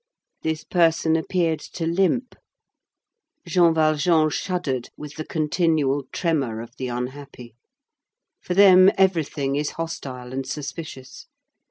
[0.41, 2.33] This person appeared to limp.
[3.45, 7.53] Jean Valjean shuddered with the continual tremor of the unhappy.
[8.41, 11.27] For them everything is hostile and suspicious.